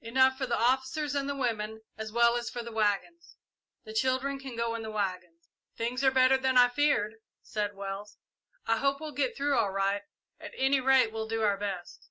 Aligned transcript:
"Enough 0.00 0.38
for 0.38 0.46
the 0.46 0.56
officers 0.56 1.16
and 1.16 1.28
the 1.28 1.34
women, 1.34 1.80
as 1.98 2.12
well 2.12 2.36
as 2.36 2.48
for 2.48 2.62
the 2.62 2.70
waggons. 2.70 3.34
The 3.82 3.92
children 3.92 4.38
can 4.38 4.54
go 4.54 4.76
in 4.76 4.82
the 4.82 4.90
waggons." 4.92 5.48
"Things 5.74 6.04
are 6.04 6.12
better 6.12 6.38
than 6.38 6.56
I 6.56 6.68
feared," 6.68 7.14
said 7.42 7.74
Wells. 7.74 8.16
"I 8.68 8.76
hope 8.76 9.00
we'll 9.00 9.10
get 9.10 9.36
through 9.36 9.56
all 9.58 9.72
right 9.72 10.02
at 10.38 10.52
any 10.54 10.78
rate 10.78 11.10
we'll 11.10 11.26
do 11.26 11.42
our 11.42 11.56
best." 11.56 12.08